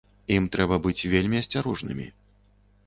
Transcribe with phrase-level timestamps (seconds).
[0.35, 2.07] Ім трэба быць вельмі асцярожнымі.